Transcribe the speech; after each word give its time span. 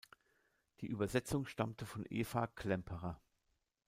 Die 0.79 0.87
Übersetzung 0.87 1.45
stammte 1.45 1.85
von 1.85 2.03
Eva 2.09 2.47
Klemperer. 2.47 3.21